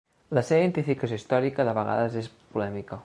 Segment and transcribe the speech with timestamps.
[0.37, 2.99] La seva identificació històrica de vegades és polèmica.